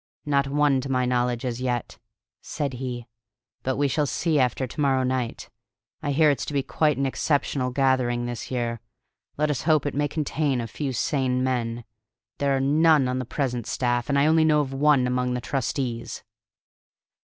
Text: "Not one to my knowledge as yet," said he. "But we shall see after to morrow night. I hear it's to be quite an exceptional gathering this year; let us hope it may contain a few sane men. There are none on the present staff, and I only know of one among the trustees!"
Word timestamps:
"Not 0.25 0.47
one 0.47 0.81
to 0.81 0.89
my 0.89 1.05
knowledge 1.05 1.45
as 1.45 1.61
yet," 1.61 1.99
said 2.41 2.73
he. 2.81 3.05
"But 3.61 3.77
we 3.77 3.87
shall 3.87 4.07
see 4.07 4.39
after 4.39 4.65
to 4.65 4.81
morrow 4.81 5.03
night. 5.03 5.47
I 6.01 6.09
hear 6.11 6.31
it's 6.31 6.43
to 6.45 6.53
be 6.55 6.63
quite 6.63 6.97
an 6.97 7.05
exceptional 7.05 7.69
gathering 7.69 8.25
this 8.25 8.49
year; 8.49 8.81
let 9.37 9.51
us 9.51 9.61
hope 9.61 9.85
it 9.85 9.93
may 9.93 10.07
contain 10.07 10.59
a 10.59 10.65
few 10.65 10.91
sane 10.91 11.43
men. 11.43 11.83
There 12.39 12.57
are 12.57 12.59
none 12.59 13.07
on 13.07 13.19
the 13.19 13.25
present 13.25 13.67
staff, 13.67 14.09
and 14.09 14.17
I 14.17 14.25
only 14.25 14.43
know 14.43 14.61
of 14.61 14.73
one 14.73 15.05
among 15.05 15.35
the 15.35 15.39
trustees!" 15.41 16.23